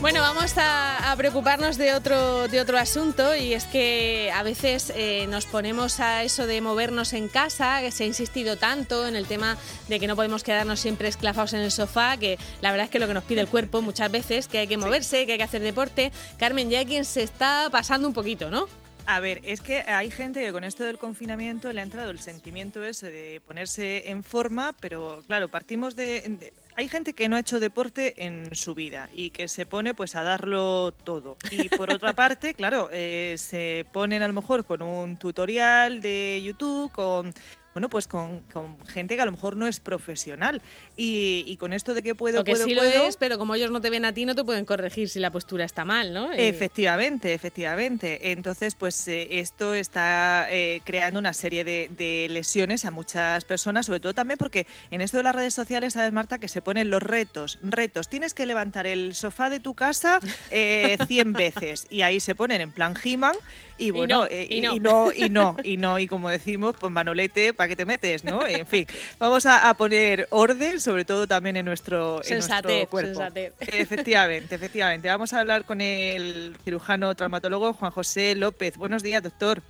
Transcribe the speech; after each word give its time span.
Bueno, 0.00 0.22
vamos 0.22 0.54
a, 0.56 1.14
preocuparnos 1.18 1.76
de 1.76 1.92
otro, 1.92 2.48
de 2.48 2.62
otro 2.62 2.78
asunto 2.78 3.36
y 3.36 3.52
es 3.52 3.66
que 3.66 4.32
a 4.34 4.42
veces 4.42 4.90
eh, 4.96 5.26
nos 5.28 5.44
ponemos 5.44 6.00
a 6.00 6.22
eso 6.24 6.46
de 6.46 6.62
movernos 6.62 7.12
en 7.12 7.28
casa, 7.28 7.82
que 7.82 7.90
se 7.90 8.04
ha 8.04 8.06
insistido 8.06 8.56
tanto 8.56 9.06
en 9.06 9.14
el 9.14 9.26
tema 9.26 9.58
de 9.88 10.00
que 10.00 10.06
no 10.06 10.16
podemos 10.16 10.42
quedarnos 10.42 10.80
siempre 10.80 11.08
esclavados 11.08 11.52
en 11.52 11.60
el 11.60 11.70
sofá, 11.70 12.16
que 12.16 12.38
la 12.62 12.70
verdad 12.70 12.86
es 12.86 12.90
que 12.90 12.98
lo 12.98 13.08
que 13.08 13.14
nos 13.14 13.24
pide 13.24 13.42
el 13.42 13.48
cuerpo 13.48 13.82
muchas 13.82 14.10
veces, 14.10 14.48
que 14.48 14.60
hay 14.60 14.66
que 14.66 14.78
moverse, 14.78 15.26
que 15.26 15.32
hay 15.32 15.38
que 15.38 15.44
hacer 15.44 15.60
deporte. 15.60 16.12
Carmen, 16.38 16.70
ya 16.70 16.82
quien 16.86 17.04
se 17.04 17.22
está 17.22 17.68
pasando 17.70 18.08
un 18.08 18.14
poquito, 18.14 18.50
¿no? 18.50 18.68
A 19.04 19.20
ver, 19.20 19.42
es 19.44 19.60
que 19.60 19.82
hay 19.82 20.10
gente 20.10 20.40
que 20.40 20.52
con 20.52 20.64
esto 20.64 20.84
del 20.84 20.96
confinamiento 20.96 21.70
le 21.74 21.80
ha 21.80 21.84
entrado 21.84 22.10
el 22.10 22.20
sentimiento 22.20 22.82
ese 22.84 23.10
de 23.10 23.42
ponerse 23.46 24.10
en 24.10 24.24
forma, 24.24 24.74
pero 24.80 25.22
claro, 25.26 25.48
partimos 25.48 25.94
de 25.94 26.52
hay 26.76 26.88
gente 26.88 27.12
que 27.12 27.28
no 27.28 27.36
ha 27.36 27.40
hecho 27.40 27.60
deporte 27.60 28.24
en 28.24 28.54
su 28.54 28.74
vida 28.74 29.08
y 29.12 29.30
que 29.30 29.48
se 29.48 29.66
pone 29.66 29.94
pues 29.94 30.16
a 30.16 30.22
darlo 30.22 30.92
todo. 30.92 31.36
Y 31.50 31.68
por 31.68 31.90
otra 31.92 32.14
parte, 32.14 32.54
claro, 32.54 32.88
eh, 32.92 33.36
se 33.38 33.86
ponen 33.92 34.22
a 34.22 34.28
lo 34.28 34.34
mejor 34.34 34.64
con 34.64 34.82
un 34.82 35.16
tutorial 35.16 36.00
de 36.00 36.40
YouTube, 36.44 36.90
con 36.92 37.32
bueno, 37.80 37.88
pues 37.88 38.06
con, 38.06 38.42
gente 38.88 39.16
que 39.16 39.22
a 39.22 39.24
lo 39.24 39.32
mejor 39.32 39.56
no 39.56 39.66
es 39.66 39.80
profesional. 39.80 40.60
Y, 40.98 41.56
con 41.56 41.72
esto 41.72 41.94
de 41.94 42.02
que 42.02 42.14
puedo, 42.14 42.44
que 42.44 42.52
puedo, 42.52 42.66
sí 42.66 42.74
lo 42.74 42.82
es, 42.82 43.16
pero 43.16 43.38
como 43.38 43.54
ellos 43.54 43.70
no 43.70 43.80
te 43.80 43.88
ven 43.88 44.04
a 44.04 44.12
ti, 44.12 44.26
no 44.26 44.34
te 44.34 44.44
pueden 44.44 44.66
corregir 44.66 45.08
si 45.08 45.18
la 45.18 45.30
postura 45.30 45.64
está 45.64 45.86
mal, 45.86 46.12
¿no? 46.12 46.30
Eh, 46.30 46.48
efectivamente, 46.48 47.32
efectivamente. 47.32 48.32
Entonces, 48.32 48.74
pues 48.74 49.08
eh, 49.08 49.40
esto 49.40 49.72
está 49.72 50.46
eh, 50.50 50.82
creando 50.84 51.18
una 51.18 51.32
serie 51.32 51.64
de, 51.64 52.26
lesiones 52.28 52.84
a 52.84 52.90
muchas 52.90 53.46
personas, 53.46 53.86
sobre 53.86 54.00
todo 54.00 54.12
también 54.12 54.36
porque 54.36 54.66
en 54.90 55.00
esto 55.00 55.16
de 55.16 55.22
las 55.22 55.34
redes 55.34 55.54
sociales, 55.54 55.94
sabes, 55.94 56.12
Marta, 56.12 56.36
que 56.36 56.48
se 56.48 56.60
ponen 56.60 56.90
los 56.90 57.02
retos. 57.02 57.58
Retos. 57.62 58.10
Tienes 58.10 58.34
que 58.34 58.44
levantar 58.44 58.86
el 58.86 59.14
sofá 59.14 59.48
de 59.48 59.60
tu 59.60 59.72
casa 59.72 60.20
100 60.50 61.32
veces. 61.32 61.86
Y 61.88 62.02
ahí 62.02 62.20
se 62.20 62.34
ponen 62.34 62.60
en 62.60 62.72
plan 62.72 62.94
He-Man 63.02 63.36
y 63.80 63.92
bueno, 63.92 64.26
eh, 64.26 64.46
y, 64.50 64.60
no, 64.60 64.74
y, 64.74 65.30
no. 65.30 65.56
y, 65.64 65.78
no, 65.78 65.98
y 65.98 66.06
como 66.06 66.28
decimos, 66.28 66.76
pues 66.78 66.92
manolete, 66.92 67.54
¿para 67.54 67.69
qué 67.70 67.76
te 67.76 67.86
metes? 67.86 68.24
¿no? 68.24 68.46
En 68.46 68.66
fin, 68.66 68.86
vamos 69.18 69.46
a, 69.46 69.72
poner 69.74 70.26
orden, 70.30 70.80
sobre 70.80 71.04
todo 71.04 71.26
también 71.26 71.56
en 71.56 71.64
nuestro, 71.64 72.20
en 72.24 72.38
nuestro 72.38 72.88
cuerpo. 72.88 73.22
Efectivamente, 73.60 74.56
efectivamente. 74.56 75.08
Vamos 75.08 75.32
a 75.32 75.40
hablar 75.40 75.64
con 75.64 75.80
el 75.80 76.56
cirujano 76.64 77.14
traumatólogo 77.14 77.72
Juan 77.72 77.92
José 77.92 78.34
López. 78.34 78.76
Buenos 78.76 79.02
días, 79.02 79.22
doctor. 79.22 79.62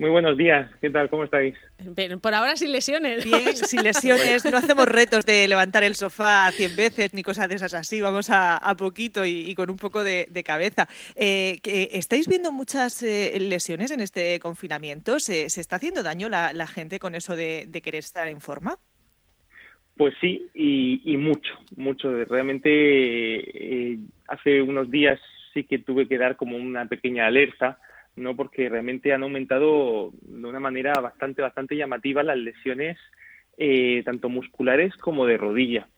Muy 0.00 0.08
buenos 0.08 0.38
días, 0.38 0.66
¿qué 0.80 0.88
tal? 0.88 1.10
¿Cómo 1.10 1.24
estáis? 1.24 1.54
por 2.22 2.32
ahora 2.32 2.56
sin 2.56 2.72
lesiones. 2.72 3.22
Bien, 3.22 3.54
sin 3.54 3.82
lesiones. 3.82 4.50
No 4.50 4.56
hacemos 4.56 4.88
retos 4.88 5.26
de 5.26 5.46
levantar 5.46 5.84
el 5.84 5.94
sofá 5.94 6.50
100 6.52 6.74
veces 6.74 7.12
ni 7.12 7.22
cosas 7.22 7.50
de 7.50 7.56
esas 7.56 7.74
así. 7.74 8.00
Vamos 8.00 8.30
a, 8.30 8.58
poquito 8.78 9.26
y, 9.26 9.54
con 9.54 9.68
un 9.68 9.76
poco 9.76 10.02
de, 10.02 10.42
cabeza. 10.42 10.88
Eh, 11.16 11.58
¿Estáis 11.92 12.28
viendo 12.28 12.50
muchas 12.50 13.02
eh, 13.02 13.38
lesiones 13.40 13.90
en 13.90 14.00
este 14.00 14.40
confinamiento? 14.40 15.20
¿Se, 15.20 15.44
está 15.44 15.76
haciendo 15.76 16.02
daño 16.02 16.30
la, 16.30 16.66
gente 16.66 16.98
con 16.98 17.14
eso 17.14 17.36
de, 17.36 17.68
querer 17.84 17.98
estar 17.98 18.26
en 18.26 18.40
forma? 18.40 18.78
Pues 19.98 20.14
sí, 20.18 20.48
y, 20.54 21.14
mucho, 21.18 21.52
mucho. 21.76 22.24
Realmente 22.24 22.70
eh, 22.70 23.98
hace 24.28 24.62
unos 24.62 24.90
días 24.90 25.20
sí 25.52 25.64
que 25.64 25.78
tuve 25.78 26.08
que 26.08 26.16
dar 26.16 26.36
como 26.36 26.56
una 26.56 26.86
pequeña 26.86 27.26
alerta 27.26 27.78
no 28.16 28.36
porque 28.36 28.68
realmente 28.68 29.12
han 29.12 29.22
aumentado 29.22 30.10
de 30.22 30.46
una 30.46 30.60
manera 30.60 30.92
bastante, 30.94 31.42
bastante 31.42 31.76
llamativa 31.76 32.22
las 32.22 32.38
lesiones 32.38 32.98
eh, 33.56 34.02
tanto 34.04 34.28
musculares 34.28 34.96
como 34.96 35.26
de 35.26 35.36
rodilla. 35.36 35.88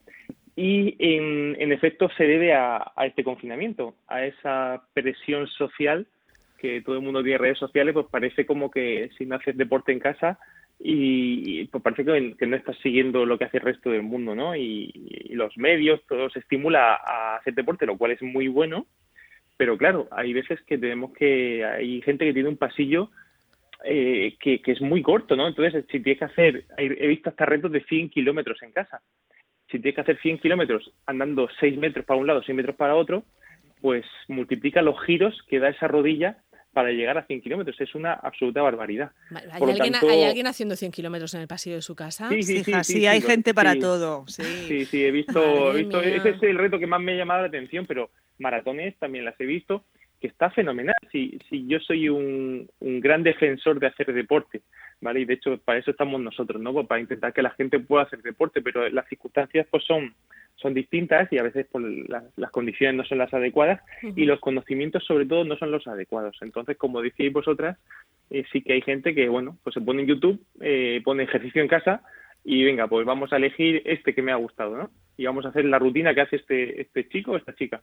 Y 0.54 0.96
en, 0.98 1.56
en 1.58 1.72
efecto 1.72 2.10
se 2.16 2.24
debe 2.24 2.54
a, 2.54 2.92
este 3.04 3.24
confinamiento, 3.24 3.94
a 4.06 4.24
esa 4.24 4.82
presión 4.92 5.46
social 5.46 6.06
que 6.58 6.82
todo 6.82 6.96
el 6.96 7.02
mundo 7.02 7.22
tiene 7.22 7.38
redes 7.38 7.58
sociales, 7.58 7.94
pues 7.94 8.06
parece 8.10 8.47
como 8.47 8.70
que 8.70 9.10
si 9.16 9.26
no 9.26 9.36
haces 9.36 9.56
deporte 9.56 9.92
en 9.92 9.98
casa 9.98 10.38
y, 10.78 11.64
pues 11.66 11.82
parece 11.82 12.04
que, 12.04 12.47
no 12.47 12.56
estás 12.56 12.76
siguiendo 12.78 13.25
lo 13.25 13.38
que 13.38 13.44
hace 13.44 13.58
el 13.58 13.64
resto 13.64 13.91
del 13.91 14.03
mundo, 14.03 14.34
¿no? 14.34 14.54
Y, 14.54 14.91
y 14.94 15.34
los 15.34 15.56
medios, 15.56 16.00
todo 16.08 16.31
se 16.31 16.41
estimula 16.41 16.94
a 16.94 17.37
hacer 17.37 17.54
deporte, 17.54 17.87
lo 17.87 17.97
cual 17.97 18.12
es 18.12 18.22
muy 18.22 18.48
bueno, 18.48 18.87
pero 19.62 19.78
claro, 19.78 20.09
hay 20.11 20.33
veces 20.33 20.61
que 20.62 20.77
tenemos 20.77 21.12
que, 21.12 21.65
hay 21.65 22.03
gente 22.03 22.25
que 22.25 22.33
tiene 22.33 22.49
un 22.49 22.56
pasillo 22.56 23.12
eh, 23.84 24.34
que, 24.41 24.61
es 24.67 24.81
muy 24.81 25.03
corto, 25.03 25.37
¿no? 25.37 25.47
Entonces, 25.47 25.84
si 25.89 26.00
tienes 26.00 26.19
que 26.19 26.25
hacer, 26.25 26.65
he 26.77 27.06
visto 27.06 27.31
hasta 27.31 27.47
retos 27.47 27.71
de 27.71 27.84
100 27.84 28.11
kilómetros 28.11 28.61
en 28.65 28.73
casa. 28.73 29.03
Si 29.71 29.78
tienes 29.78 29.95
que 29.95 30.00
hacer 30.00 30.19
100 30.21 30.39
kilómetros 30.39 30.91
andando 31.06 31.49
6 31.61 31.78
metros 31.78 32.05
para 32.05 32.19
un 32.19 32.27
lado, 32.27 32.43
6 32.43 32.56
metros 32.56 32.75
para 32.75 32.97
otro, 32.97 33.23
pues 33.81 34.05
multiplica 34.27 34.83
los 34.83 35.00
giros 35.05 35.41
que 35.47 35.61
da 35.61 35.69
esa 35.69 35.87
rodilla 35.87 36.39
para 36.73 36.91
llegar 36.91 37.17
a 37.17 37.25
100 37.25 37.41
kilómetros. 37.41 37.81
Es 37.81 37.94
una 37.94 38.15
absoluta 38.15 38.62
barbaridad. 38.62 39.12
¿Hay, 39.53 39.62
alguien, 40.27 40.49
haciendo 40.49 40.75
100 40.75 40.91
kilómetros 40.91 41.34
en 41.34 41.43
el 41.43 41.47
pasillo 41.47 41.77
de 41.77 41.83
su 41.83 41.94
casa? 41.94 42.29
Sí, 42.31 42.43
sí, 42.43 42.65
sí, 42.83 43.06
hay 43.06 43.21
gente 43.21 43.55
para 43.55 43.79
todo. 43.79 44.25
Sí, 44.27 44.87
sí, 44.87 45.05
he 45.05 45.12
visto, 45.12 45.73
he 45.73 45.84
visto 45.84 46.03
ese 46.03 46.31
es 46.31 46.43
el 46.43 46.59
reto 46.59 46.81
que 46.81 46.89
más 46.89 47.00
me 47.00 47.12
ha 47.12 47.17
llamado 47.19 47.43
la 47.43 47.47
atención, 47.47 47.87
pero 47.87 48.11
maratones 48.42 48.97
también 48.98 49.25
las 49.25 49.41
he 49.41 49.47
visto, 49.47 49.84
que 50.20 50.28
está 50.28 50.50
fenomenal. 50.50 50.94
Si, 51.10 51.38
si 51.48 51.66
yo 51.66 51.80
soy 51.80 52.08
un, 52.08 52.69
un 52.80 53.00
gran 53.00 53.22
defensor 53.22 53.80
de 53.80 53.86
hacer 53.86 54.12
deporte, 54.12 54.60
¿vale? 55.00 55.20
Y 55.20 55.25
de 55.25 55.34
hecho 55.34 55.58
para 55.58 55.78
eso 55.78 55.91
estamos 55.91 56.20
nosotros, 56.20 56.60
¿no? 56.60 56.72
Pues 56.72 56.86
para 56.86 57.00
intentar 57.00 57.32
que 57.32 57.42
la 57.42 57.50
gente 57.50 57.81
pueda 57.81 58.04
hacer 58.04 58.22
deporte, 58.22 58.60
pero 58.60 58.88
las 58.91 59.08
circunstancias 59.08 59.66
pues 59.70 59.84
son 59.84 60.14
son 60.56 60.75
distintas 60.75 61.31
y 61.32 61.38
a 61.38 61.42
veces 61.42 61.66
pues, 61.70 61.84
las 62.36 62.50
condiciones 62.50 62.97
no 62.97 63.04
son 63.04 63.19
las 63.19 63.34
adecuadas 63.34 63.81
y 64.14 64.25
los 64.25 64.38
conocimientos 64.38 65.04
sobre 65.04 65.26
todo 65.26 65.44
no 65.44 65.56
son 65.56 65.72
los 65.72 65.86
adecuados. 65.86 66.36
Entonces, 66.41 66.76
como 66.76 67.02
decíais 67.02 67.32
vosotras, 67.32 67.76
eh, 68.31 68.44
sí 68.52 68.62
que 68.62 68.75
hay 68.75 68.82
gente 68.82 69.14
que, 69.14 69.28
bueno, 69.28 69.58
pues 69.64 69.75
se 69.75 69.81
pone 69.81 70.02
en 70.02 70.08
YouTube, 70.08 70.41
eh, 70.60 71.00
pone 71.04 71.25
ejercicio 71.25 71.60
en 71.60 71.69
casa 71.69 72.02
y 72.44 72.64
venga, 72.64 72.88
pues 72.88 73.06
vamos 73.06 73.32
a 73.32 73.36
elegir 73.36 73.82
este 73.84 74.14
que 74.14 74.22
me 74.22 74.32
ha 74.32 74.36
gustado, 74.36 74.76
¿no? 74.76 74.91
Y 75.16 75.26
vamos 75.26 75.44
a 75.44 75.50
hacer 75.50 75.64
la 75.64 75.78
rutina 75.78 76.14
que 76.14 76.22
hace 76.22 76.36
este, 76.36 76.80
este 76.80 77.08
chico 77.08 77.32
o 77.32 77.36
esta 77.36 77.54
chica 77.54 77.82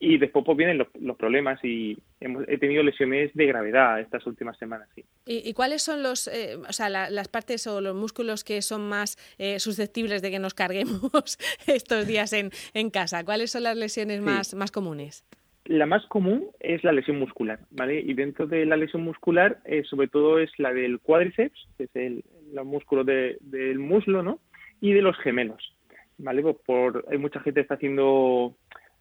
y 0.00 0.18
después 0.18 0.44
pues 0.44 0.56
vienen 0.56 0.78
los, 0.78 1.16
problemas 1.16 1.58
y 1.64 1.98
he 2.20 2.58
tenido 2.58 2.82
lesiones 2.82 3.32
de 3.34 3.46
gravedad 3.46 4.00
estas 4.00 4.24
últimas 4.26 4.56
semanas. 4.56 4.88
Sí. 4.94 5.04
¿Y, 5.26 5.52
cuáles 5.54 5.82
son 5.82 6.02
los, 6.02 6.28
eh, 6.28 6.56
o 6.56 6.72
sea, 6.72 6.88
las 6.88 7.28
partes 7.28 7.66
o 7.66 7.80
los 7.80 7.96
músculos 7.96 8.44
que 8.44 8.62
son 8.62 8.88
más 8.88 9.16
eh, 9.38 9.58
susceptibles 9.58 10.22
de 10.22 10.30
que 10.30 10.38
nos 10.38 10.54
carguemos 10.54 11.38
estos 11.66 12.06
días 12.06 12.32
en, 12.32 12.50
en 12.74 12.90
casa? 12.90 13.24
¿Cuáles 13.24 13.50
son 13.50 13.64
las 13.64 13.76
lesiones 13.76 14.20
más, 14.20 14.54
más 14.54 14.70
comunes? 14.70 15.24
La 15.64 15.84
más 15.84 16.06
común 16.06 16.46
es 16.60 16.82
la 16.84 16.92
lesión 16.92 17.18
muscular, 17.18 17.58
¿vale? 17.70 18.00
Y 18.00 18.14
dentro 18.14 18.46
de 18.46 18.64
la 18.64 18.76
lesión 18.76 19.02
muscular, 19.02 19.58
eh, 19.64 19.82
sobre 19.84 20.08
todo 20.08 20.38
es 20.38 20.50
la 20.58 20.72
del 20.72 21.00
cuádriceps, 21.00 21.68
que 21.76 21.84
es 21.84 21.90
el, 21.94 22.24
músculo 22.64 23.04
del 23.04 23.78
muslo, 23.78 24.22
¿no? 24.22 24.40
Y 24.80 24.92
de 24.92 25.02
los 25.02 25.16
gemelos, 25.18 25.76
¿vale? 26.18 26.42
Pues 26.42 26.56
por, 26.64 27.04
hay 27.10 27.18
mucha 27.18 27.40
gente 27.40 27.60
que 27.60 27.62
está 27.62 27.74
haciendo 27.74 28.56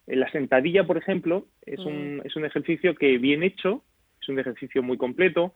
la 0.08 0.32
sentadilla, 0.32 0.86
por 0.86 0.98
ejemplo, 0.98 1.46
es, 1.66 1.80
un, 1.80 2.18
mm. 2.18 2.22
es 2.26 2.36
un 2.36 2.46
ejercicio 2.46 2.96
que 2.96 3.18
bien 3.18 3.44
hecho, 3.44 3.84
es 4.22 4.30
un 4.30 4.40
ejercicio 4.40 4.82
muy 4.82 4.98
completo, 4.98 5.54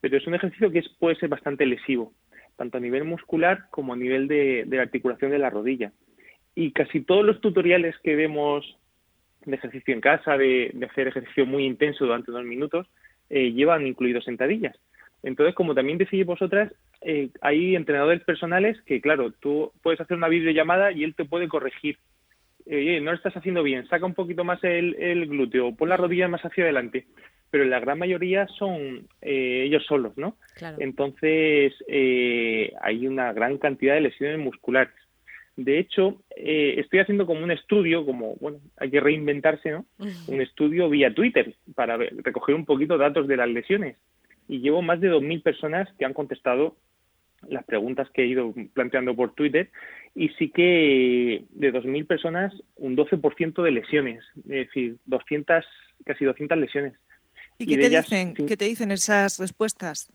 pero 0.00 0.16
es 0.16 0.26
un 0.26 0.34
ejercicio 0.34 0.70
que 0.70 0.82
puede 0.98 1.16
ser 1.16 1.28
bastante 1.28 1.66
lesivo, 1.66 2.12
tanto 2.56 2.78
a 2.78 2.80
nivel 2.80 3.04
muscular 3.04 3.64
como 3.70 3.92
a 3.92 3.96
nivel 3.96 4.28
de, 4.28 4.64
la 4.68 4.82
articulación 4.82 5.30
de 5.30 5.38
la 5.38 5.50
rodilla. 5.50 5.92
Y 6.54 6.72
casi 6.72 7.00
todos 7.02 7.24
los 7.24 7.40
tutoriales 7.40 7.96
que 8.02 8.16
vemos 8.16 8.78
de 9.44 9.56
ejercicio 9.56 9.94
en 9.94 10.00
casa, 10.00 10.36
de, 10.36 10.74
hacer 10.88 11.08
ejercicio 11.08 11.46
muy 11.46 11.64
intenso 11.64 12.04
durante 12.04 12.32
dos 12.32 12.44
minutos, 12.44 12.86
eh, 13.30 13.52
llevan 13.52 13.86
incluidos 13.86 14.24
sentadillas. 14.24 14.76
Entonces, 15.22 15.54
como 15.54 15.74
también 15.74 15.98
decís 15.98 16.24
vosotras, 16.24 16.72
eh, 17.02 17.30
hay 17.40 17.74
entrenadores 17.76 18.22
personales 18.24 18.80
que, 18.82 19.00
claro, 19.00 19.32
tú 19.32 19.72
puedes 19.82 20.00
hacer 20.00 20.16
una 20.16 20.28
videollamada 20.28 20.92
y 20.92 21.04
él 21.04 21.14
te 21.14 21.24
puede 21.24 21.48
corregir 21.48 21.98
no 23.00 23.12
lo 23.12 23.16
estás 23.16 23.36
haciendo 23.36 23.62
bien, 23.62 23.86
saca 23.88 24.04
un 24.04 24.14
poquito 24.14 24.44
más 24.44 24.62
el, 24.62 24.94
el 24.96 25.26
glúteo, 25.26 25.74
pon 25.74 25.88
la 25.88 25.96
rodilla 25.96 26.28
más 26.28 26.42
hacia 26.42 26.64
adelante. 26.64 27.06
Pero 27.50 27.64
la 27.64 27.80
gran 27.80 27.98
mayoría 27.98 28.46
son 28.58 29.06
eh, 29.22 29.62
ellos 29.66 29.84
solos, 29.86 30.12
¿no? 30.18 30.36
Entonces, 30.78 31.72
eh, 31.88 32.72
hay 32.82 33.06
una 33.06 33.32
gran 33.32 33.56
cantidad 33.56 33.94
de 33.94 34.02
lesiones 34.02 34.38
musculares. 34.38 34.92
De 35.56 35.78
hecho, 35.78 36.20
eh, 36.36 36.74
estoy 36.76 37.00
haciendo 37.00 37.24
como 37.24 37.42
un 37.42 37.50
estudio, 37.50 38.04
como, 38.04 38.36
bueno, 38.36 38.58
hay 38.76 38.90
que 38.90 39.00
reinventarse, 39.00 39.70
¿no? 39.70 39.86
Un 40.28 40.40
estudio 40.42 40.90
vía 40.90 41.12
Twitter 41.14 41.54
para 41.74 41.96
recoger 41.96 42.54
un 42.54 42.66
poquito 42.66 42.98
datos 42.98 43.26
de 43.26 43.36
las 43.38 43.48
lesiones. 43.48 43.96
Y 44.48 44.60
llevo 44.60 44.82
más 44.82 45.00
de 45.00 45.10
2.000 45.10 45.42
personas 45.42 45.88
que 45.98 46.04
han 46.04 46.14
contestado 46.14 46.76
las 47.46 47.64
preguntas 47.64 48.08
que 48.12 48.22
he 48.22 48.26
ido 48.26 48.52
planteando 48.74 49.14
por 49.14 49.32
Twitter 49.34 49.70
y 50.14 50.30
sí 50.30 50.50
que 50.50 51.44
de 51.50 51.72
2.000 51.72 52.06
personas 52.06 52.52
un 52.76 52.96
12% 52.96 53.62
de 53.62 53.70
lesiones, 53.70 54.24
es 54.36 54.66
decir, 54.66 54.96
200, 55.06 55.64
casi 56.04 56.24
200 56.24 56.58
lesiones. 56.58 56.94
¿Y, 57.58 57.66
qué, 57.66 57.76
te 57.76 57.88
dicen, 57.88 58.34
qué 58.34 58.56
te 58.56 58.64
dicen 58.64 58.90
esas 58.90 59.38
respuestas? 59.38 60.12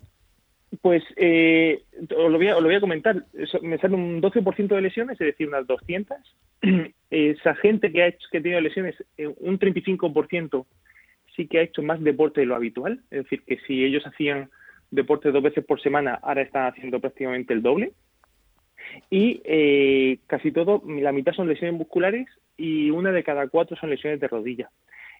Pues 0.82 1.04
eh, 1.18 1.84
os, 2.16 2.32
lo 2.32 2.38
voy 2.38 2.48
a, 2.48 2.56
lo 2.56 2.64
voy 2.64 2.76
a 2.76 2.82
comentar. 2.82 3.26
me 3.62 3.78
sale 3.78 3.96
un 3.96 4.22
12% 4.22 4.68
de 4.68 4.82
lesiones, 4.82 5.20
es 5.22 5.28
decir, 5.28 5.48
unas 5.48 5.68
200. 5.68 6.18
Esa 7.10 7.56
gente 7.56 7.92
que 7.92 8.02
ha 8.02 8.08
hecho 8.08 8.28
que 8.32 8.40
ha 8.40 8.42
tenido 8.42 8.62
lesiones, 8.62 8.96
eh, 9.18 9.28
un 9.28 9.60
35% 9.60 10.66
sí 11.36 11.48
que 11.48 11.60
ha 11.60 11.64
hecho 11.64 11.82
más 11.82 12.02
deporte 12.02 12.42
de 12.42 12.48
lo 12.48 12.56
habitual. 12.56 13.02
Es 13.12 13.24
decir, 13.24 13.44
que 13.44 13.58
si 13.68 13.84
ellos 13.84 14.06
hacían 14.06 14.50
deporte 14.92 15.32
dos 15.32 15.44
veces 15.44 15.66
por 15.66 15.82
semana, 15.82 16.20
ahora 16.22 16.42
están 16.42 16.68
haciendo 16.68 17.00
prácticamente 17.00 17.54
el 17.54 17.62
doble. 17.62 17.94
Y 19.10 19.42
eh, 19.46 20.20
casi 20.28 20.52
todo, 20.52 20.84
la 20.86 21.12
mitad 21.12 21.34
son 21.34 21.48
lesiones 21.48 21.78
musculares 21.78 22.28
y 22.58 22.92
una 22.92 23.12
de 23.12 23.24
cada 23.24 23.48
cuatro 23.48 23.76
son 23.78 23.90
lesiones 23.90 24.20
de 24.20 24.28
rodilla. 24.28 24.70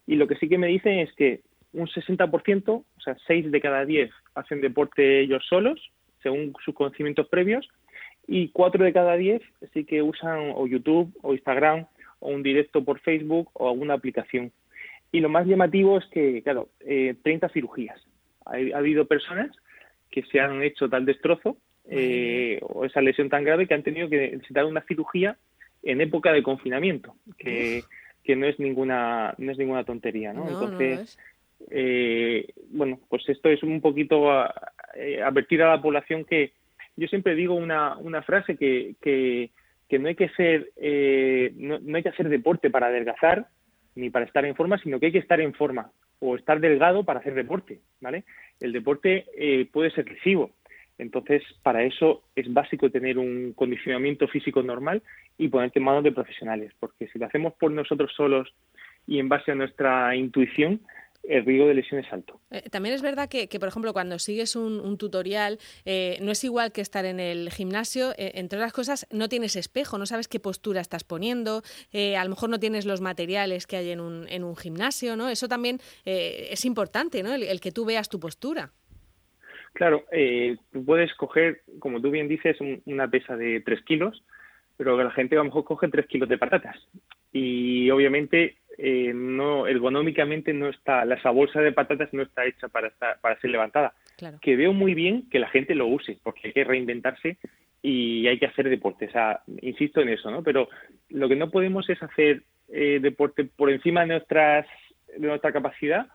Y 0.06 0.16
lo 0.16 0.28
que 0.28 0.36
sí 0.36 0.48
que 0.48 0.58
me 0.58 0.68
dicen 0.68 0.98
es 0.98 1.12
que 1.14 1.40
un 1.72 1.88
60%, 1.88 2.68
o 2.68 3.00
sea, 3.00 3.16
6 3.26 3.50
de 3.50 3.60
cada 3.60 3.84
10 3.84 4.10
hacen 4.34 4.60
deporte 4.60 5.20
ellos 5.20 5.44
solos, 5.48 5.90
según 6.22 6.54
sus 6.64 6.74
conocimientos 6.74 7.28
previos, 7.28 7.68
y 8.26 8.48
4 8.48 8.84
de 8.84 8.92
cada 8.92 9.16
10 9.16 9.42
sí 9.72 9.84
que 9.84 10.02
usan 10.02 10.52
o 10.54 10.66
YouTube 10.66 11.12
o 11.22 11.32
Instagram 11.34 11.86
o 12.20 12.30
un 12.30 12.42
directo 12.42 12.84
por 12.84 13.00
Facebook 13.00 13.50
o 13.54 13.68
alguna 13.68 13.94
aplicación. 13.94 14.52
Y 15.14 15.20
lo 15.20 15.28
más 15.28 15.46
llamativo 15.46 15.96
es 15.96 16.04
que, 16.06 16.42
claro, 16.42 16.70
eh, 16.80 17.14
30 17.22 17.48
cirugías. 17.50 18.00
Ha, 18.46 18.56
ha, 18.74 18.78
habido 18.78 19.06
personas 19.06 19.56
que 20.10 20.24
se 20.24 20.40
han 20.40 20.60
hecho 20.60 20.88
tal 20.88 21.06
destrozo 21.06 21.56
eh, 21.88 22.58
o 22.62 22.84
esa 22.84 23.00
lesión 23.00 23.28
tan 23.28 23.44
grave 23.44 23.68
que 23.68 23.74
han 23.74 23.84
tenido 23.84 24.08
que 24.08 24.32
necesitar 24.32 24.64
una 24.64 24.80
cirugía 24.88 25.36
en 25.84 26.00
época 26.00 26.32
de 26.32 26.42
confinamiento, 26.42 27.14
que, 27.38 27.84
que 28.24 28.34
no 28.34 28.46
es 28.46 28.58
ninguna 28.58 29.36
no 29.38 29.52
es 29.52 29.58
ninguna 29.58 29.84
tontería, 29.84 30.32
¿no? 30.32 30.48
Entonces, 30.48 31.16
eh, 31.70 32.48
bueno, 32.70 32.98
pues 33.08 33.22
esto 33.28 33.50
es 33.50 33.62
un 33.62 33.80
poquito 33.80 34.32
eh, 34.96 35.22
advertir 35.22 35.62
a 35.62 35.76
la 35.76 35.80
población 35.80 36.24
que 36.24 36.54
yo 36.96 37.06
siempre 37.06 37.36
digo 37.36 37.54
una, 37.54 37.96
una 37.98 38.22
frase 38.22 38.56
que, 38.56 38.96
que, 39.00 39.50
que 39.88 40.00
no 40.00 40.08
hay 40.08 40.16
que 40.16 40.30
ser 40.30 40.72
eh, 40.74 41.52
no, 41.54 41.78
no, 41.78 41.96
hay 41.98 42.02
que 42.02 42.08
hacer 42.08 42.28
deporte 42.28 42.68
para 42.68 42.88
adelgazar 42.88 43.46
ni 43.94 44.10
para 44.10 44.24
estar 44.24 44.44
en 44.44 44.54
forma, 44.54 44.78
sino 44.78 44.98
que 44.98 45.06
hay 45.06 45.12
que 45.12 45.18
estar 45.18 45.40
en 45.40 45.54
forma 45.54 45.90
o 46.20 46.36
estar 46.36 46.60
delgado 46.60 47.04
para 47.04 47.20
hacer 47.20 47.34
deporte, 47.34 47.80
¿vale? 48.00 48.24
El 48.60 48.72
deporte 48.72 49.26
eh, 49.36 49.68
puede 49.70 49.90
ser 49.90 50.08
lesivo, 50.08 50.50
entonces 50.98 51.42
para 51.62 51.82
eso 51.82 52.22
es 52.36 52.52
básico 52.52 52.90
tener 52.90 53.18
un 53.18 53.52
condicionamiento 53.54 54.28
físico 54.28 54.62
normal 54.62 55.02
y 55.36 55.48
ponerte 55.48 55.80
en 55.80 55.84
manos 55.84 56.04
de 56.04 56.12
profesionales, 56.12 56.72
porque 56.78 57.08
si 57.08 57.18
lo 57.18 57.26
hacemos 57.26 57.54
por 57.54 57.72
nosotros 57.72 58.12
solos 58.16 58.54
y 59.06 59.18
en 59.18 59.28
base 59.28 59.52
a 59.52 59.56
nuestra 59.56 60.14
intuición, 60.14 60.80
el 61.28 61.44
riesgo 61.44 61.68
de 61.68 61.74
lesión 61.74 62.00
es 62.00 62.12
alto. 62.12 62.40
Eh, 62.50 62.68
también 62.70 62.94
es 62.94 63.02
verdad 63.02 63.28
que, 63.28 63.46
por 63.58 63.68
ejemplo, 63.68 63.92
cuando 63.92 64.18
sigues 64.18 64.56
un, 64.56 64.98
tutorial, 64.98 65.58
eh, 65.84 66.18
no 66.20 66.32
es 66.32 66.44
igual 66.44 66.72
que 66.72 66.80
estar 66.80 67.04
en 67.04 67.20
el 67.20 67.50
gimnasio. 67.50 68.12
Eh, 68.12 68.32
entre 68.34 68.58
otras 68.58 68.72
cosas, 68.72 69.06
no 69.10 69.28
tienes 69.28 69.56
espejo, 69.56 69.98
no 69.98 70.06
sabes 70.06 70.28
qué 70.28 70.40
postura 70.40 70.80
estás 70.80 71.04
poniendo, 71.04 71.62
a 71.92 72.24
lo 72.24 72.30
mejor 72.30 72.50
no 72.50 72.58
tienes 72.58 72.86
los 72.86 73.00
materiales 73.00 73.66
que 73.66 73.76
hay 73.76 73.90
en 73.90 74.00
un, 74.00 74.26
en 74.28 74.44
un 74.44 74.56
gimnasio, 74.56 75.16
¿no? 75.16 75.28
Eso 75.28 75.48
también 75.48 75.78
es 76.04 76.64
importante, 76.64 77.22
¿no? 77.22 77.34
El, 77.34 77.60
que 77.60 77.72
tú 77.72 77.84
veas 77.84 78.08
tu 78.08 78.20
postura. 78.20 78.70
Claro, 79.72 80.04
tú 80.72 80.84
puedes 80.84 81.12
coger, 81.14 81.62
como 81.78 82.00
tú 82.00 82.10
bien 82.10 82.28
dices, 82.28 82.56
una 82.84 83.08
pesa 83.08 83.36
de 83.36 83.60
3 83.60 83.82
kilos, 83.82 84.22
pero 84.76 85.02
la 85.02 85.10
gente 85.10 85.36
a 85.36 85.38
lo 85.38 85.44
mejor 85.44 85.64
coge 85.64 85.88
3 85.88 86.06
kilos 86.06 86.28
de 86.28 86.38
patatas. 86.38 86.76
Y 87.32 87.90
obviamente 87.90 88.56
eh, 88.78 89.12
no 89.14 89.66
ergonómicamente 89.66 90.52
no 90.52 90.68
está, 90.68 91.04
esa 91.04 91.30
bolsa 91.30 91.60
de 91.60 91.72
patatas 91.72 92.12
no 92.12 92.22
está 92.22 92.44
hecha 92.44 92.68
para 92.68 92.88
estar, 92.88 93.20
para 93.20 93.40
ser 93.40 93.50
levantada. 93.50 93.94
Que 94.40 94.56
veo 94.56 94.72
muy 94.72 94.94
bien 94.94 95.28
que 95.30 95.38
la 95.38 95.48
gente 95.48 95.74
lo 95.74 95.86
use, 95.86 96.18
porque 96.22 96.48
hay 96.48 96.52
que 96.52 96.64
reinventarse 96.64 97.38
y 97.82 98.26
hay 98.26 98.38
que 98.38 98.46
hacer 98.46 98.68
deporte. 98.68 99.06
O 99.06 99.10
sea, 99.10 99.40
insisto 99.60 100.00
en 100.00 100.08
eso, 100.08 100.30
¿no? 100.30 100.42
Pero 100.42 100.68
lo 101.10 101.28
que 101.28 101.36
no 101.36 101.50
podemos 101.50 101.88
es 101.88 102.02
hacer 102.02 102.42
eh, 102.68 102.98
deporte 103.00 103.44
por 103.44 103.70
encima 103.70 104.00
de 104.00 104.06
nuestras 104.08 104.66
de 105.16 105.28
nuestra 105.28 105.52
capacidad 105.52 106.08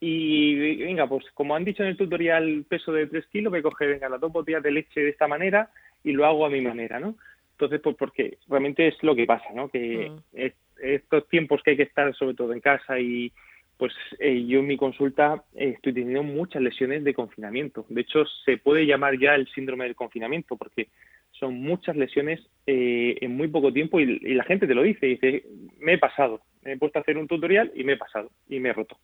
y 0.00 0.76
venga, 0.76 1.06
pues 1.06 1.24
como 1.34 1.54
han 1.54 1.64
dicho 1.64 1.82
en 1.82 1.90
el 1.90 1.96
tutorial 1.96 2.64
peso 2.68 2.92
de 2.92 3.08
3 3.08 3.26
kilos, 3.26 3.50
voy 3.50 3.60
a 3.60 3.62
coger 3.62 3.88
venga, 3.88 4.08
las 4.08 4.20
dos 4.20 4.32
botellas 4.32 4.62
de 4.62 4.70
leche 4.70 5.00
de 5.00 5.10
esta 5.10 5.26
manera 5.26 5.70
y 6.04 6.12
lo 6.12 6.24
hago 6.24 6.46
a 6.46 6.50
mi 6.50 6.60
manera, 6.60 7.00
¿no? 7.00 7.16
Entonces, 7.52 7.80
pues 7.82 7.96
porque 7.96 8.38
realmente 8.48 8.86
es 8.86 9.02
lo 9.02 9.16
que 9.16 9.26
pasa, 9.26 9.52
¿no? 9.52 9.68
Que 9.68 10.10
mm 10.10 10.67
estos 10.82 11.28
tiempos 11.28 11.62
que 11.62 11.72
hay 11.72 11.76
que 11.76 11.82
estar 11.84 12.14
sobre 12.14 12.34
todo 12.34 12.52
en 12.52 12.60
casa 12.60 12.98
y 12.98 13.32
pues 13.76 13.92
eh, 14.18 14.44
yo 14.46 14.58
en 14.58 14.66
mi 14.66 14.76
consulta 14.76 15.44
eh, 15.54 15.74
estoy 15.76 15.94
teniendo 15.94 16.24
muchas 16.24 16.60
lesiones 16.60 17.04
de 17.04 17.14
confinamiento. 17.14 17.86
De 17.88 18.00
hecho, 18.00 18.24
se 18.44 18.58
puede 18.58 18.84
llamar 18.84 19.18
ya 19.18 19.36
el 19.36 19.48
síndrome 19.54 19.84
del 19.84 19.94
confinamiento 19.94 20.56
porque 20.56 20.88
son 21.30 21.60
muchas 21.62 21.96
lesiones 21.96 22.40
eh, 22.66 23.16
en 23.20 23.36
muy 23.36 23.48
poco 23.48 23.72
tiempo 23.72 24.00
y, 24.00 24.18
la 24.34 24.44
gente 24.44 24.66
te 24.66 24.74
lo 24.74 24.82
dice, 24.82 25.06
dice, 25.06 25.44
me 25.78 25.94
he 25.94 25.98
pasado, 25.98 26.40
me 26.62 26.72
he 26.72 26.76
puesto 26.76 26.98
a 26.98 27.02
hacer 27.02 27.16
un 27.16 27.28
tutorial 27.28 27.70
y 27.74 27.84
me 27.84 27.92
he 27.92 27.96
pasado 27.96 28.30
y 28.48 28.58
me 28.58 28.70
he 28.70 28.72
roto. 28.72 28.98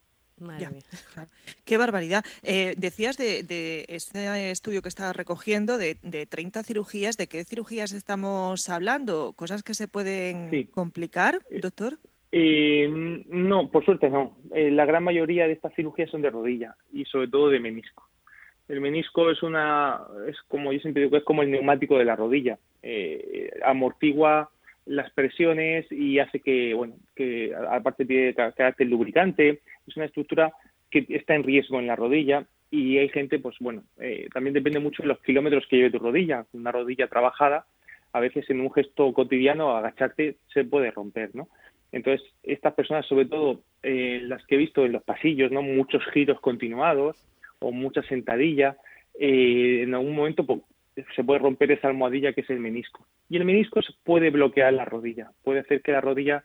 Qué 1.65 1.77
barbaridad. 1.77 2.25
Eh, 2.43 2.75
decías 2.77 3.17
de, 3.17 3.43
de, 3.43 3.87
este 3.89 4.51
estudio 4.51 4.83
que 4.83 4.89
estaba 4.89 5.13
recogiendo 5.13 5.79
de, 5.79 5.97
de, 6.03 6.27
30 6.27 6.63
cirugías. 6.63 7.17
¿De 7.17 7.27
qué 7.27 7.45
cirugías 7.45 7.93
estamos 7.93 8.69
hablando? 8.69 9.33
¿Cosas 9.37 9.63
que 9.63 9.75
se 9.75 9.89
pueden 9.89 10.67
complicar, 10.73 11.41
eh, 11.51 11.61
doctor? 11.61 11.99
Eh, 12.33 12.89
no, 13.29 13.71
por 13.71 13.85
suerte 13.85 14.11
no. 14.11 14.37
Eh, 14.53 14.71
la 14.71 14.87
gran 14.87 15.05
mayoría 15.05 15.47
de 15.47 15.53
estas 15.53 15.75
cirugías 15.75 16.11
son 16.11 16.23
de 16.23 16.31
rodilla 16.31 16.75
y 16.93 17.05
sobre 17.05 17.29
todo 17.29 17.49
de 17.49 17.61
menisco. 17.61 18.09
El 18.67 18.81
menisco 18.81 19.31
es 19.31 19.43
una, 19.43 20.01
es 20.27 20.37
como 20.49 20.73
yo 20.73 20.81
siempre 20.81 21.05
digo, 21.05 21.17
es 21.17 21.25
como 21.25 21.43
el 21.43 21.51
neumático 21.51 21.99
de 21.99 22.07
la 22.07 22.17
rodilla. 22.17 22.59
amortigua 23.65 24.51
las 24.87 25.11
presiones 25.13 25.91
y 25.91 26.19
hace 26.19 26.41
que, 26.41 26.75
bueno, 26.75 26.95
que 27.15 27.55
aparte 27.71 28.05
tiene 28.05 28.35
carácter 28.35 28.87
lubricante, 28.87 29.61
es 29.87 29.97
una 29.97 30.07
estructura 30.07 30.53
que 30.91 31.07
está 31.09 31.35
en 31.35 31.43
riesgo 31.43 31.79
en 31.81 31.87
la 31.87 31.97
rodilla 31.97 32.47
y 32.71 32.99
hay 32.99 33.09
gente, 33.09 33.39
pues 33.39 33.57
bueno, 33.61 33.85
eh, 34.01 34.29
también 34.33 34.55
depende 34.55 34.81
mucho 34.81 35.03
de 35.03 35.09
los 35.09 35.21
kilómetros 35.21 35.67
que 35.69 35.77
lleve 35.77 35.91
tu 35.91 35.99
rodilla. 35.99 36.45
Una 36.53 36.73
rodilla 36.73 37.07
trabajada, 37.09 37.67
a 38.13 38.21
veces 38.21 38.49
en 38.51 38.61
un 38.61 38.73
gesto 38.73 39.13
cotidiano, 39.13 39.77
agacharte 39.77 40.37
se 40.53 40.65
puede 40.65 40.91
romper, 40.91 41.35
¿no? 41.35 41.49
Entonces, 41.93 42.27
estas 42.43 42.75
personas, 42.75 43.07
sobre 43.07 43.27
todo 43.27 43.61
eh, 43.83 44.21
las 44.25 44.45
que 44.47 44.57
he 44.57 44.59
visto 44.59 44.85
en 44.85 44.93
los 44.93 45.05
pasillos, 45.05 45.53
¿no? 45.53 45.63
Muchos 45.63 46.03
giros 46.13 46.41
continuados 46.41 47.17
o 47.61 47.71
muchas 47.71 48.07
sentadillas, 48.07 48.77
eh, 49.19 49.83
en 49.83 49.95
algún 49.95 50.17
momento 50.17 50.45
pues, 50.45 50.61
se 51.15 51.25
puede 51.25 51.39
romper 51.39 51.73
esa 51.73 51.89
almohadilla 51.89 52.33
que 52.33 52.41
es 52.41 52.51
el 52.51 52.61
menisco. 52.61 53.07
Y 53.29 53.37
el 53.37 53.45
menisco 53.45 53.81
puede 54.03 54.31
bloquear 54.31 54.73
la 54.73 54.85
rodilla, 54.85 55.31
puede 55.43 55.61
hacer 55.61 55.83
que 55.83 55.93
la 55.93 56.01
rodilla 56.01 56.45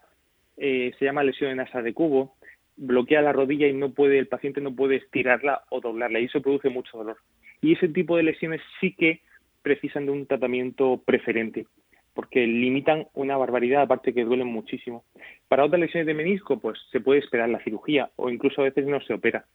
eh, 0.57 0.91
se 0.99 1.05
llama 1.05 1.23
lesión 1.23 1.51
en 1.51 1.59
asa 1.59 1.81
de 1.81 1.93
cubo, 1.93 2.35
bloquea 2.79 3.21
la 3.21 3.33
rodilla 3.33 3.67
y 3.67 3.73
no 3.73 3.91
puede, 3.91 4.17
el 4.17 4.27
paciente 4.27 4.61
no 4.61 4.73
puede 4.73 4.95
estirarla 4.95 5.63
o 5.69 5.81
doblarla 5.81 6.19
y 6.19 6.25
eso 6.25 6.41
produce 6.41 6.69
mucho 6.69 6.97
dolor. 6.97 7.17
Y 7.61 7.73
ese 7.73 7.89
tipo 7.89 8.17
de 8.17 8.23
lesiones 8.23 8.61
sí 8.79 8.95
que 8.97 9.21
precisan 9.61 10.05
de 10.05 10.13
un 10.13 10.25
tratamiento 10.25 11.01
preferente 11.05 11.65
porque 12.13 12.45
limitan 12.45 13.07
una 13.13 13.37
barbaridad, 13.37 13.83
aparte 13.83 14.13
que 14.13 14.25
duelen 14.25 14.47
muchísimo. 14.47 15.05
Para 15.47 15.63
otras 15.63 15.79
lesiones 15.79 16.07
de 16.07 16.13
menisco, 16.13 16.59
pues 16.59 16.77
se 16.91 16.99
puede 16.99 17.21
esperar 17.21 17.47
la 17.47 17.63
cirugía 17.63 18.09
o 18.17 18.29
incluso 18.29 18.59
a 18.59 18.65
veces 18.65 18.85
no 18.87 18.99
se 19.01 19.13
opera. 19.13 19.45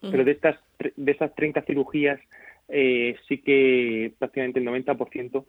Pero 0.00 0.24
de 0.24 0.32
estas, 0.32 0.58
de 0.96 1.12
estas 1.12 1.32
30 1.36 1.62
cirugías 1.62 2.18
eh, 2.68 3.14
sí 3.28 3.38
que 3.38 4.12
prácticamente 4.18 4.58
el 4.58 4.66
90% 4.66 5.44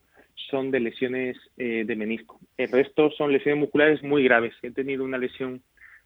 son 0.52 0.70
de 0.70 0.80
lesiones 0.80 1.38
eh, 1.58 1.86
de 1.88 1.96
menisco. 1.96 2.40
El 2.58 2.72
resto 2.72 3.10
son 3.12 3.34
lesiones 3.34 3.60
musculares 3.60 4.04
muy 4.04 4.24
graves. 4.24 4.54
He 4.62 4.70
tenido 4.70 5.04
una 5.04 5.18
lesión 5.18 5.64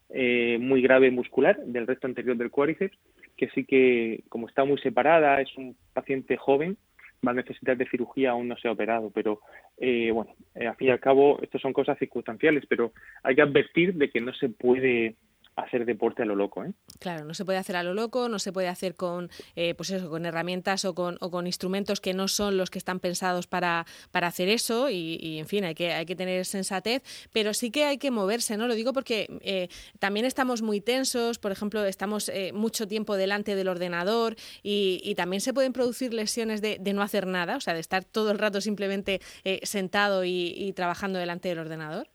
eh, 0.10 0.58
muy 0.60 0.82
grave 0.82 1.12
muscular 1.12 1.58
del 1.66 1.88
resto 1.88 2.08
anterior 2.08 2.38
del 2.38 2.52
cuádriceps, 2.52 2.98
que 3.36 3.50
sí 3.50 3.66
que, 3.66 4.24
como 4.30 4.48
está 4.48 4.66
muy 4.66 4.78
separada, 4.80 5.42
es 5.42 5.56
un 5.58 5.76
paciente 5.94 6.38
joven, 6.38 6.78
va 7.26 7.32
a 7.32 7.36
necesitar 7.36 7.78
de 7.78 7.90
cirugía, 7.90 8.32
aún 8.32 8.48
no 8.48 8.58
se 8.58 8.68
ha 8.68 8.72
operado, 8.72 9.12
pero 9.12 9.42
bueno, 9.80 10.36
al 10.56 10.76
fin 10.76 10.88
y 10.88 10.92
al 10.92 11.00
cabo, 11.00 11.40
estas 11.42 11.62
son 11.62 11.74
cosas 11.74 11.98
circunstanciales, 12.00 12.66
pero 12.68 12.94
hay 13.24 13.36
que 13.36 13.42
advertir 13.42 13.96
de 13.96 14.10
que 14.10 14.22
no 14.22 14.34
se 14.34 14.50
puede 14.50 15.16
hacer 15.58 15.86
deporte 15.86 16.22
a 16.22 16.26
lo 16.26 16.36
loco. 16.36 16.64
¿eh? 16.64 16.72
Claro, 17.00 17.26
no 17.26 17.34
se 17.34 17.44
puede 17.44 17.58
hacer 17.58 17.76
a 17.76 17.84
lo 17.84 17.94
loco, 17.94 18.30
no 18.30 18.40
se 18.40 18.54
puede 18.54 18.68
hacer 18.68 18.96
con, 18.96 19.30
eh, 19.56 19.74
pues 19.74 19.90
eso, 19.90 20.10
con 20.10 20.26
herramientas 20.26 20.86
o 20.86 20.94
con, 20.94 21.18
o 21.20 21.32
con, 21.32 21.48
instrumentos 21.48 22.00
que 22.00 22.14
no 22.14 22.28
son 22.28 22.58
los 22.58 22.70
que 22.70 22.78
están 22.78 23.00
pensados 23.00 23.48
para, 23.48 23.86
para 24.12 24.28
hacer 24.28 24.50
eso 24.50 24.90
y, 24.90 25.40
en 25.40 25.48
fin, 25.48 25.64
hay 25.64 25.74
que, 25.74 25.94
hay 25.94 26.06
que 26.06 26.16
tener 26.16 26.46
sensatez, 26.46 27.02
pero 27.34 27.54
sí 27.54 27.72
que 27.72 27.86
hay 27.86 27.98
que 27.98 28.12
moverse, 28.12 28.56
¿no? 28.56 28.68
Lo 28.68 28.76
digo 28.76 28.94
porque 28.94 29.28
eh, 29.42 29.70
también 30.00 30.26
estamos 30.26 30.62
muy 30.62 30.80
tensos, 30.80 31.40
por 31.40 31.52
ejemplo, 31.52 31.84
estamos 31.86 32.30
eh, 32.30 32.52
mucho 32.54 32.88
tiempo 32.88 33.16
delante 33.16 33.56
del 33.56 33.68
ordenador 33.68 34.36
y, 34.62 35.02
y, 35.04 35.16
también 35.16 35.42
se 35.42 35.54
pueden 35.54 35.74
producir 35.74 36.14
lesiones 36.14 36.62
de, 36.62 36.78
de, 36.80 36.94
no 36.94 37.02
hacer 37.02 37.26
nada, 37.26 37.58
o 37.58 37.62
sea, 37.62 37.74
de 37.74 37.80
estar 37.80 38.04
todo 38.04 38.30
el 38.30 38.38
rato 38.38 38.62
simplemente 38.62 39.20
sentado 39.64 40.24
y, 40.24 40.54
y 40.56 40.74
trabajando 40.74 41.18
delante 41.18 41.50
del 41.50 41.60
ordenador. 41.60 42.08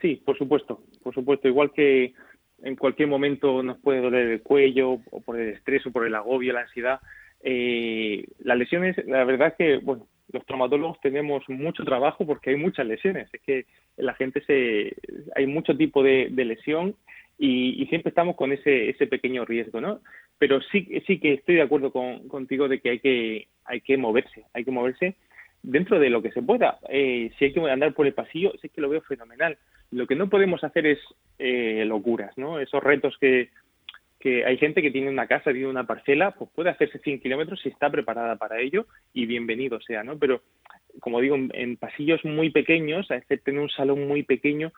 Sí, 0.00 0.16
por 0.16 0.36
supuesto, 0.36 0.82
por 1.02 1.14
supuesto, 1.14 1.48
igual 1.48 1.72
que 1.72 2.14
en 2.62 2.76
cualquier 2.76 3.08
momento 3.08 3.62
nos 3.62 3.78
puede 3.78 4.00
doler 4.00 4.28
el 4.28 4.42
cuello 4.42 4.98
o 5.10 5.20
por 5.20 5.38
el 5.38 5.50
estrés 5.50 5.86
o 5.86 5.92
por 5.92 6.06
el 6.06 6.14
agobio, 6.14 6.52
la 6.52 6.62
ansiedad. 6.62 7.00
Eh, 7.42 8.26
las 8.40 8.58
lesiones, 8.58 8.96
la 9.06 9.24
verdad 9.24 9.48
es 9.48 9.54
que, 9.54 9.78
bueno, 9.78 10.06
los 10.32 10.44
traumatólogos 10.46 11.00
tenemos 11.00 11.42
mucho 11.48 11.84
trabajo 11.84 12.26
porque 12.26 12.50
hay 12.50 12.56
muchas 12.56 12.86
lesiones. 12.86 13.28
Es 13.32 13.40
que 13.42 13.66
la 13.96 14.14
gente 14.14 14.42
se, 14.44 14.94
hay 15.34 15.46
mucho 15.46 15.76
tipo 15.76 16.02
de, 16.02 16.30
lesión 16.30 16.94
y, 17.38 17.86
siempre 17.86 18.10
estamos 18.10 18.36
con 18.36 18.52
ese, 18.52 18.90
ese 18.90 19.06
pequeño 19.06 19.44
riesgo, 19.44 19.80
¿no? 19.80 20.00
Pero 20.38 20.60
sí, 20.72 20.88
sí 21.06 21.18
que 21.18 21.34
estoy 21.34 21.56
de 21.56 21.62
acuerdo 21.62 21.90
con, 21.90 22.28
contigo 22.28 22.68
de 22.68 22.80
que 22.80 22.90
hay 22.90 22.98
que, 23.00 23.48
hay 23.64 23.80
que 23.80 23.96
moverse, 23.96 24.44
hay 24.54 24.64
que 24.64 24.70
moverse 24.70 25.16
dentro 25.62 25.98
de 25.98 26.10
lo 26.10 26.22
que 26.22 26.32
se 26.32 26.42
pueda. 26.42 26.78
Eh, 26.88 27.30
si 27.38 27.46
hay 27.46 27.52
que 27.52 27.60
andar 27.70 27.92
por 27.94 28.06
el 28.06 28.14
pasillo, 28.14 28.52
sí 28.60 28.68
que 28.68 28.80
lo 28.80 28.88
veo 28.88 29.00
fenomenal. 29.02 29.58
Lo 29.90 30.06
que 30.06 30.14
no 30.14 30.28
podemos 30.28 30.62
hacer 30.62 30.86
es 30.86 30.98
eh, 31.38 31.84
locuras, 31.86 32.36
¿no? 32.38 32.60
Esos 32.60 32.82
retos 32.82 33.16
que, 33.18 33.50
hay 34.44 34.58
gente 34.58 34.82
que 34.82 34.90
tiene 34.90 35.08
una 35.08 35.26
casa, 35.26 35.50
tiene 35.50 35.66
una 35.66 35.86
parcela, 35.86 36.32
pues 36.32 36.50
puede 36.54 36.70
hacerse 36.70 36.98
100 36.98 37.20
kilómetros 37.20 37.60
si 37.60 37.70
está 37.70 37.88
preparada 37.90 38.36
para 38.36 38.60
ello 38.60 38.86
y 39.14 39.24
bienvenido 39.24 39.80
sea, 39.80 40.04
¿no? 40.04 40.18
Pero, 40.18 40.42
como 41.00 41.20
digo, 41.20 41.36
en, 41.36 41.76
pasillos 41.76 42.22
muy 42.24 42.50
pequeños, 42.50 43.10
a 43.10 43.16
excepto 43.16 43.50
en 43.50 43.60
un 43.60 43.70
salón 43.70 44.06
muy 44.06 44.22
pequeño, 44.22 44.72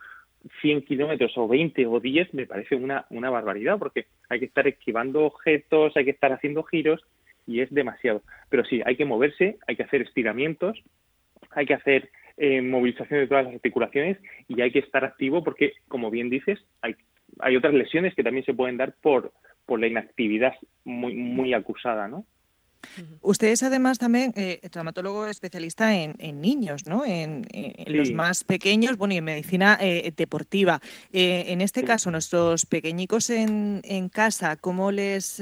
100 0.61 0.83
kilómetros 0.83 1.33
o 1.37 1.49
20 1.49 1.87
o 1.87 2.01
10 2.01 2.35
me 2.35 2.47
parece 2.47 2.77
una, 2.77 3.05
una 3.11 3.31
barbaridad 3.31 3.79
porque 3.79 4.07
hay 4.29 4.39
que 4.39 4.47
estar 4.47 4.67
esquivando 4.67 5.25
objetos, 5.25 5.97
hay 5.97 6.05
que 6.05 6.11
estar 6.13 6.33
haciendo 6.33 6.63
giros 6.63 7.05
y 7.47 7.61
es 7.61 7.73
demasiado. 7.73 8.23
Pero 8.49 8.65
sí, 8.65 8.81
hay 8.85 8.97
que 8.97 9.05
moverse, 9.05 9.59
hay 9.67 9.77
que 9.77 9.83
hacer 9.83 10.03
estiramientos, 10.03 10.83
hay 11.51 11.67
que 11.67 11.75
hacer 11.75 12.11
eh, 12.43 12.61
movilización 12.61 13.21
de 13.21 13.27
todas 13.27 13.45
las 13.45 13.55
articulaciones 13.55 14.19
y 14.49 14.61
hay 14.61 14.73
que 14.73 14.81
estar 14.81 15.05
activo 15.05 15.45
porque, 15.45 15.73
como 15.89 16.11
bien 16.11 16.29
dices, 16.29 16.59
hay 16.81 16.97
hay 17.41 17.57
otras 17.57 17.75
lesiones 17.75 18.15
que 18.15 18.23
también 18.23 18.45
se 18.45 18.55
pueden 18.55 18.77
dar 18.77 18.95
por, 19.01 19.33
por 19.67 19.81
la 19.81 19.87
inactividad 19.87 20.55
muy, 20.85 21.15
muy 21.15 21.55
acusada, 21.55 22.09
¿no? 22.09 22.27
Usted 23.21 23.47
es 23.47 23.63
además 23.63 24.01
también 24.01 24.33
eh, 24.35 24.61
traumatólogo 24.69 25.29
especialista 25.29 25.95
en, 25.95 26.41
niños, 26.41 26.85
¿no? 26.85 27.05
En, 27.05 27.47
los 27.87 28.11
más 28.11 28.43
pequeños, 28.43 28.97
bueno, 28.99 29.15
y 29.15 29.19
en 29.19 29.25
medicina 29.25 29.79
eh, 29.81 30.13
deportiva. 30.17 30.81
Eh, 31.13 31.45
en 31.49 31.61
este 31.61 31.85
caso, 31.85 32.11
nuestros 32.11 32.67
pequeñicos 32.67 33.31
en, 33.31 33.83
en 33.85 34.09
casa, 34.09 34.57
¿cómo 34.57 34.91
les 34.91 35.41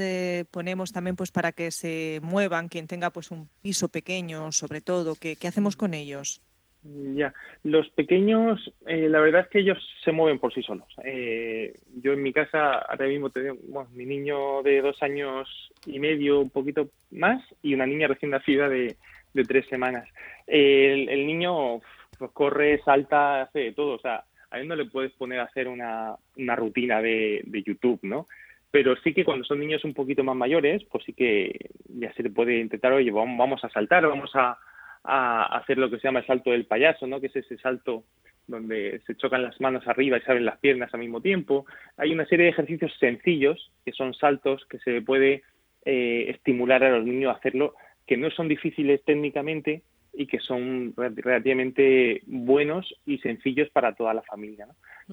ponemos 0.51 0.93
también 0.93 1.17
pues 1.17 1.33
para 1.33 1.53
que 1.53 1.71
se 1.71 2.21
muevan, 2.23 2.69
quien 2.69 2.87
tenga 2.87 3.09
pues 3.09 3.31
un 3.31 3.49
piso 3.63 3.89
pequeño, 3.89 4.53
sobre 4.53 4.83
todo? 4.83 5.15
¿Qué, 5.15 5.37
qué 5.37 5.49
hacemos 5.49 5.77
con 5.77 5.95
ellos? 5.95 6.43
Ya, 6.83 7.35
los 7.63 7.91
pequeños, 7.91 8.73
eh, 8.87 9.09
la 9.09 9.21
verdad 9.21 9.43
es 9.43 9.49
que 9.49 9.59
ellos 9.59 9.79
se 10.03 10.13
mueven 10.13 10.39
por 10.39 10.55
sí 10.55 10.63
solos. 10.63 10.89
Eh, 11.05 11.75
yo 12.03 12.15
en 12.15 12.23
mi 12.23 12.33
casa 12.33 12.79
ahora 12.79 13.07
mismo 13.07 13.29
tengo 13.29 13.87
mi 13.93 14.07
niño 14.07 14.63
de 14.63 14.81
dos 14.81 15.03
años 15.03 15.49
y 15.85 15.99
medio, 15.99 16.41
un 16.41 16.49
poquito 16.49 16.89
más, 17.11 17.43
y 17.63 17.75
una 17.75 17.87
niña 17.87 18.09
recién 18.09 18.31
nacida 18.31 18.69
de, 18.69 18.97
de 19.35 19.45
tres 19.45 19.67
semanas. 19.69 20.09
el, 20.47 21.27
niño 21.27 21.81
pues, 22.19 22.31
corre, 22.33 22.81
salta, 22.83 23.43
hace 23.43 23.59
de 23.59 23.73
todo. 23.73 23.97
O 23.97 24.01
sea, 24.01 24.25
a 24.51 24.59
él 24.59 24.67
no 24.67 24.75
le 24.75 24.87
puedes 24.87 25.13
poner 25.13 25.41
a 25.41 25.45
hacer 25.45 25.69
una, 25.69 26.17
una 26.37 26.57
rutina 26.57 27.03
de, 27.03 27.43
de 27.45 27.63
YouTube, 27.63 28.01
¿no? 28.03 28.27
Pero 28.71 28.97
sí 29.03 29.13
que 29.13 29.25
cuando 29.25 29.45
son 29.45 29.61
niños 29.61 29.85
un 29.85 29.95
poquito 29.95 30.25
más 30.25 30.37
mayores, 30.37 30.83
pues 30.91 31.05
sí 31.05 31.13
que 31.13 31.71
ya 31.89 32.13
se 32.15 32.23
le 32.23 32.31
puede 32.31 32.59
intentar, 32.59 32.93
oye, 32.93 33.11
vamos 33.11 33.65
a 33.65 33.69
saltar, 33.69 34.07
vamos 34.07 34.31
a 34.35 34.57
a 35.05 35.59
hacer 35.59 35.79
lo 35.79 35.91
que 35.91 35.99
se 35.99 36.09
llama 36.09 36.21
el 36.21 36.27
salto 36.27 36.51
del 36.51 36.67
payaso, 36.67 37.07
¿no? 37.07 37.21
que 37.21 37.29
es 37.29 37.37
ese 37.37 37.57
salto 37.59 38.05
donde 38.47 39.01
se 39.07 39.17
chocan 39.17 39.43
las 39.43 39.61
manos 39.61 39.87
arriba 39.87 40.19
y 40.19 40.21
se 40.21 40.31
abren 40.31 40.45
las 40.45 40.59
piernas 40.59 40.93
al 40.93 41.01
mismo 41.01 41.21
tiempo. 41.21 41.67
Hay 41.97 42.13
una 42.13 42.27
serie 42.27 42.47
de 42.47 42.51
ejercicios 42.51 42.93
sencillos, 42.99 43.71
que 43.85 43.93
son 43.93 44.13
saltos 44.15 44.67
que 44.69 44.79
se 44.81 45.01
puede 45.03 45.43
eh, 45.85 46.27
estimular 46.29 46.83
a 46.85 46.91
los 46.91 47.07
niños 47.07 47.33
a 47.33 47.39
hacerlo, 47.39 47.75
que 48.07 48.17
no 48.17 48.31
son 48.31 48.49
difíciles 48.49 49.03
técnicamente 49.05 49.83
y 50.13 50.27
que 50.27 50.41
son 50.41 50.93
relativamente 50.97 52.23
buenos 52.27 52.93
y 53.07 53.19
sencillos 53.19 53.71
para 53.71 53.95
toda 53.95 54.13
la 54.13 54.23
familia. 54.23 54.67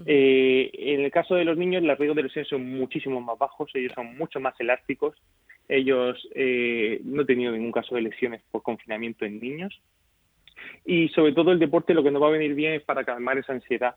Eh, 0.07 0.71
en 0.73 1.01
el 1.01 1.11
caso 1.11 1.35
de 1.35 1.45
los 1.45 1.57
niños, 1.57 1.83
los 1.83 1.97
riesgos 1.97 2.15
de 2.15 2.23
lesión 2.23 2.45
son 2.45 2.67
muchísimo 2.67 3.21
más 3.21 3.37
bajos, 3.37 3.69
ellos 3.75 3.93
son 3.93 4.17
mucho 4.17 4.39
más 4.39 4.59
elásticos 4.59 5.15
ellos 5.67 6.27
eh, 6.33 7.01
no 7.03 7.21
he 7.21 7.25
tenido 7.25 7.51
ningún 7.51 7.71
caso 7.71 7.95
de 7.95 8.01
lesiones 8.01 8.41
por 8.51 8.63
confinamiento 8.63 9.25
en 9.25 9.39
niños. 9.39 9.81
Y 10.85 11.09
sobre 11.09 11.33
todo 11.33 11.51
el 11.51 11.59
deporte 11.59 11.93
lo 11.93 12.03
que 12.03 12.11
nos 12.11 12.21
va 12.21 12.27
a 12.27 12.31
venir 12.31 12.55
bien 12.55 12.73
es 12.73 12.83
para 12.83 13.03
calmar 13.03 13.37
esa 13.37 13.53
ansiedad 13.53 13.95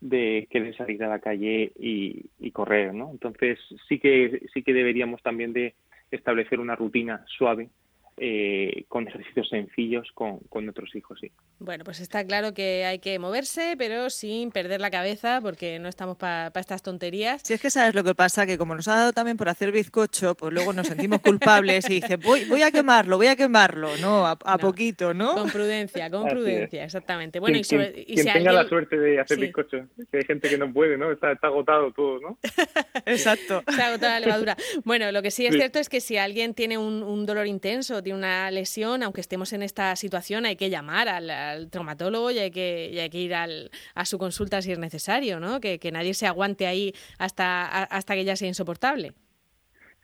de 0.00 0.46
querer 0.50 0.76
salir 0.76 1.02
a 1.02 1.08
la 1.08 1.18
calle 1.18 1.72
y, 1.78 2.26
y 2.38 2.50
correr, 2.50 2.92
¿no? 2.94 3.10
Entonces 3.10 3.58
sí 3.88 3.98
que 3.98 4.46
sí 4.52 4.62
que 4.62 4.74
deberíamos 4.74 5.22
también 5.22 5.52
de 5.52 5.74
establecer 6.10 6.60
una 6.60 6.76
rutina 6.76 7.24
suave 7.26 7.70
eh, 8.18 8.84
con 8.88 9.06
ejercicios 9.06 9.48
sencillos 9.48 10.08
con, 10.14 10.38
con 10.48 10.64
nuestros 10.64 10.94
hijos, 10.94 11.18
sí. 11.20 11.30
Bueno, 11.58 11.84
pues 11.84 12.00
está 12.00 12.24
claro 12.24 12.54
que 12.54 12.84
hay 12.84 12.98
que 12.98 13.18
moverse, 13.18 13.74
pero 13.76 14.10
sin 14.10 14.50
perder 14.50 14.80
la 14.80 14.90
cabeza, 14.90 15.40
porque 15.42 15.78
no 15.78 15.88
estamos 15.88 16.16
para 16.16 16.50
estas 16.54 16.82
tonterías. 16.82 17.42
Si 17.44 17.52
es 17.52 17.60
que 17.60 17.70
sabes 17.70 17.94
lo 17.94 18.04
que 18.04 18.14
pasa, 18.14 18.46
que 18.46 18.56
como 18.56 18.74
nos 18.74 18.88
ha 18.88 18.96
dado 18.96 19.12
también 19.12 19.36
por 19.36 19.48
hacer 19.48 19.72
bizcocho, 19.72 20.34
pues 20.34 20.52
luego 20.52 20.72
nos 20.72 20.86
sentimos 20.86 21.20
culpables 21.20 21.88
y 21.90 22.00
dice, 22.00 22.16
voy, 22.16 22.44
voy 22.46 22.62
a 22.62 22.70
quemarlo, 22.70 23.16
voy 23.16 23.26
a 23.26 23.36
quemarlo, 23.36 23.96
¿no? 23.98 24.26
A, 24.26 24.58
poquito, 24.58 25.12
¿no? 25.12 25.34
Con 25.34 25.50
prudencia, 25.50 26.10
con 26.10 26.26
prudencia, 26.28 26.84
exactamente. 26.84 27.38
Bueno, 27.38 27.58
quien, 27.68 27.92
y, 27.94 28.14
y 28.14 28.24
tenga 28.24 28.52
la 28.52 28.66
suerte 28.66 28.98
de 28.98 29.20
hacer 29.20 29.38
bizcocho, 29.38 29.86
que 30.10 30.18
hay 30.18 30.24
gente 30.24 30.48
que 30.48 30.56
no 30.56 30.72
puede, 30.72 30.96
¿no? 30.96 31.12
Está, 31.12 31.32
está 31.32 31.48
agotado 31.48 31.92
todo, 31.92 32.20
¿no? 32.20 32.38
Exacto. 33.06 33.62
Se 33.68 33.82
ha 33.82 33.88
agotado 33.88 34.12
la 34.14 34.20
levadura. 34.20 34.56
Bueno, 34.84 35.12
lo 35.12 35.22
que 35.22 35.30
sí 35.30 35.46
es 35.46 35.54
cierto 35.54 35.78
es 35.78 35.88
que 35.88 36.00
si 36.00 36.16
alguien 36.16 36.54
tiene 36.54 36.78
un, 36.78 37.02
un 37.02 37.26
dolor 37.26 37.46
intenso, 37.46 38.02
una 38.14 38.50
lesión, 38.50 39.02
aunque 39.02 39.20
estemos 39.20 39.52
en 39.52 39.62
esta 39.62 39.94
situación, 39.96 40.46
hay 40.46 40.56
que 40.56 40.70
llamar 40.70 41.08
al, 41.08 41.70
traumatólogo 41.70 42.30
y 42.30 42.38
hay 42.38 42.50
que, 42.50 42.98
hay 43.00 43.10
que 43.10 43.18
ir 43.18 43.34
al, 43.34 43.70
a 43.94 44.04
su 44.04 44.18
consulta 44.18 44.62
si 44.62 44.72
es 44.72 44.78
necesario, 44.78 45.40
¿no? 45.40 45.60
Que, 45.60 45.78
nadie 45.92 46.14
se 46.14 46.26
aguante 46.26 46.66
ahí 46.66 46.92
hasta, 47.18 47.84
hasta 47.84 48.14
que 48.14 48.24
ya 48.24 48.36
sea 48.36 48.48
insoportable. 48.48 49.12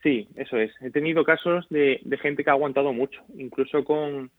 Sí, 0.03 0.29
eso 0.37 0.59
es. 0.59 0.73
He 0.81 0.91
tenido 0.91 1.25
casos 1.25 1.67
de, 1.71 2.01
gente 2.21 2.43
que 2.43 2.51
ha 2.51 2.55
aguantado 2.55 2.93
mucho, 2.93 3.23
incluso 3.37 3.85
con, 3.85 4.31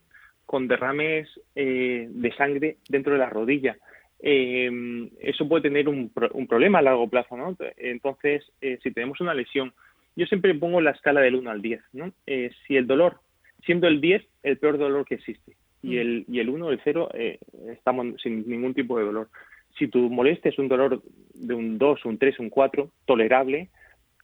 con 0.46 0.68
derrames 0.68 1.30
eh, 1.56 2.08
de 2.10 2.36
sangre 2.36 2.78
dentro 2.90 3.14
de 3.14 3.20
la 3.20 3.30
rodilla. 3.30 3.78
Em, 4.20 5.10
eso 5.20 5.48
puede 5.48 5.64
tener 5.64 5.90
un, 5.90 6.12
un, 6.32 6.48
problema 6.48 6.80
a 6.80 6.82
largo 6.82 7.10
plazo, 7.10 7.36
¿no? 7.36 7.58
Entonces, 7.78 8.44
eh, 8.62 8.80
si 8.82 8.92
tenemos 8.92 9.20
una 9.20 9.34
lesión, 9.34 9.74
yo 10.16 10.26
siempre 10.28 10.54
pongo 10.54 10.80
la 10.80 10.92
escala 10.92 11.22
del 11.22 11.36
1 11.36 11.50
al 11.50 11.62
10, 11.62 11.82
¿no? 11.94 12.14
Eh, 12.28 12.52
si 12.66 12.78
el 12.78 12.88
dolor 12.88 13.20
siendo 13.66 13.88
el 13.88 14.02
10 14.02 14.24
el 14.44 14.58
peor 14.58 14.78
dolor 14.78 15.06
que 15.06 15.16
existe 15.16 15.56
y 15.84 15.96
mm. 15.96 16.00
el, 16.00 16.26
y 16.28 16.40
el 16.40 16.50
1, 16.50 16.72
el 16.72 16.82
0, 16.84 17.10
eh, 17.14 17.40
estamos 17.72 18.08
sin 18.22 18.50
ningún 18.50 18.74
tipo 18.74 18.98
de 18.98 19.06
dolor. 19.06 19.30
Si 19.78 19.88
tu 19.88 20.10
molestia 20.10 20.50
es 20.50 20.60
un 20.60 20.68
dolor 20.68 21.04
de 21.34 21.54
un 21.54 21.78
2, 21.78 22.06
un 22.06 22.18
3, 22.18 22.40
un 22.40 22.50
4, 22.50 22.90
tolerable, 23.06 23.70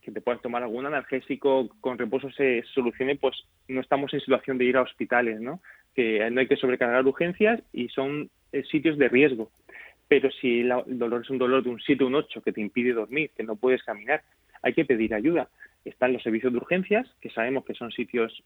que 0.02 0.12
te 0.12 0.22
puedas 0.22 0.42
tomar 0.42 0.64
algún 0.64 0.86
analgésico, 0.86 1.70
con 1.82 1.98
reposo 1.98 2.32
se 2.32 2.64
solucione, 2.74 3.16
pues 3.16 3.36
no 3.68 3.82
estamos 3.82 4.14
en 4.14 4.22
situación 4.22 4.58
de 4.58 4.66
ir 4.66 4.78
a 4.78 4.82
hospitales, 4.82 5.42
¿no? 5.42 5.60
Que 5.94 6.30
no 6.32 6.40
hay 6.40 6.48
que 6.48 6.56
sobrecargar 6.56 7.06
urgencias 7.06 7.62
y 7.74 7.90
son 7.90 8.30
eh, 8.52 8.64
sitios 8.72 8.98
de 8.98 9.10
riesgo. 9.10 9.52
Pero 10.08 10.32
si 10.32 10.62
el 10.62 10.70
dolor 10.88 11.22
es 11.22 11.30
un 11.30 11.38
dolor 11.38 11.64
de 11.64 11.70
un 11.70 11.80
7 11.80 12.04
o 12.04 12.08
un 12.08 12.16
8 12.16 12.42
que 12.42 12.52
te 12.52 12.62
impide 12.62 12.94
dormir, 12.94 13.32
que 13.36 13.44
no 13.44 13.56
puedes 13.56 13.84
caminar, 13.84 14.24
hay 14.62 14.74
que 14.74 14.86
pedir 14.86 15.14
ayuda. 15.14 15.50
Están 15.86 16.14
los 16.14 16.24
servicios 16.24 16.54
de 16.54 16.58
urgencias, 16.58 17.08
que 17.22 17.30
sabemos 17.30 17.66
que 17.66 17.74
son 17.74 17.92
sitios 17.92 18.44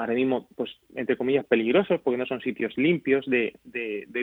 ahora 0.00 0.14
mismo, 0.14 0.48
pues, 0.56 0.70
entre 0.94 1.16
comillas, 1.16 1.44
peligrosos, 1.44 2.00
porque 2.00 2.16
no 2.16 2.26
son 2.26 2.40
sitios 2.40 2.76
limpios 2.78 3.26
de, 3.26 3.52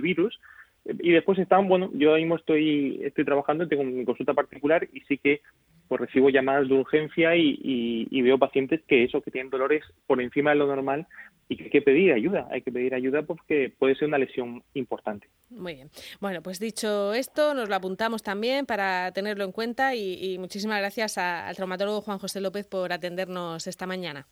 virus. 0.01 0.39
Y 0.85 1.11
después 1.11 1.37
están, 1.37 1.67
bueno, 1.67 1.91
yo 1.93 2.09
ahora 2.09 2.21
mismo 2.21 2.35
estoy, 2.35 2.99
estoy 3.03 3.25
trabajando, 3.25 3.67
tengo 3.67 3.83
mi 3.83 4.05
consulta 4.05 4.33
particular 4.33 4.87
y 4.91 5.01
sí 5.01 5.17
que 5.17 5.41
pues 5.87 6.01
recibo 6.01 6.29
llamadas 6.29 6.67
de 6.67 6.73
urgencia 6.73 7.35
y, 7.35 8.21
veo 8.21 8.37
pacientes 8.37 8.81
que 8.87 9.03
eso, 9.03 9.21
que 9.21 9.31
tienen 9.31 9.49
dolores 9.49 9.83
por 10.05 10.21
encima 10.21 10.49
de 10.49 10.57
lo 10.57 10.67
normal 10.67 11.07
y 11.47 11.55
que 11.55 11.65
hay 11.65 11.69
que 11.69 11.81
pedir 11.81 12.11
ayuda, 12.11 12.47
hay 12.51 12.61
que 12.61 12.71
pedir 12.71 12.93
ayuda 12.93 13.21
porque 13.21 13.71
puede 13.77 13.95
ser 13.95 14.07
una 14.07 14.17
lesión 14.17 14.63
importante. 14.73 15.29
Muy 15.49 15.75
bien. 15.75 15.89
Bueno, 16.19 16.41
pues 16.41 16.59
dicho 16.59 17.13
esto, 17.13 17.53
nos 17.53 17.69
lo 17.69 17.75
apuntamos 17.75 18.21
también 18.23 18.65
para 18.65 19.11
tenerlo 19.13 19.45
en 19.45 19.53
cuenta 19.53 19.95
y, 19.95 20.37
muchísimas 20.39 20.79
gracias 20.79 21.17
al 21.17 21.55
traumatólogo 21.55 22.01
Juan 22.01 22.19
José 22.19 22.41
López 22.41 22.67
por 22.67 22.91
atendernos 22.91 23.67
esta 23.67 23.85
mañana. 23.85 24.27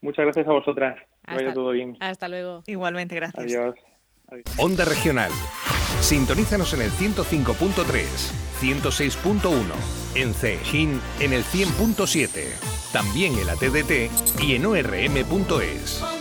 Muchas 0.00 0.24
gracias 0.24 0.46
a 0.46 0.52
vosotras. 0.52 0.98
Hasta, 1.24 1.52
todo 1.52 1.70
bien. 1.70 1.96
Hasta 2.00 2.28
luego. 2.28 2.62
Igualmente, 2.66 3.14
gracias. 3.14 3.44
Adiós. 3.44 3.74
Onda 4.58 4.84
Regional. 4.84 5.30
Sintonízanos 6.00 6.72
en 6.74 6.82
el 6.82 6.90
105.3, 6.90 7.84
106.1, 8.60 9.50
en 10.14 10.34
Cejín 10.34 11.00
en 11.20 11.32
el 11.32 11.42
100.7, 11.42 12.92
también 12.92 13.34
en 13.34 13.46
la 13.46 13.54
TDT 13.56 14.40
y 14.42 14.54
en 14.54 14.66
orm.es. 14.66 16.19